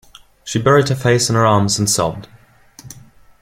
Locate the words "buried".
0.59-0.89